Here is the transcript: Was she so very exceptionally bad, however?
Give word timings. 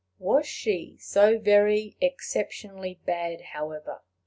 Was 0.17 0.47
she 0.47 0.97
so 0.99 1.37
very 1.37 1.95
exceptionally 2.01 2.97
bad, 3.05 3.41
however? 3.53 4.01